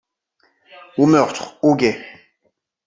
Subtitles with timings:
[0.97, 1.59] Au meurtre!…
[1.61, 2.03] au guet!